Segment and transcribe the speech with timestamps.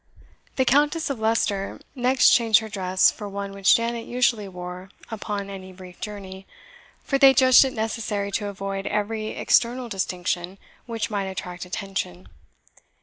[0.55, 5.47] The Countess of Leicester next changed her dress for one which Janet usually wore upon
[5.47, 6.47] any brief journey,
[7.03, 12.29] for they judged it necessary to avoid every external distinction which might attract attention.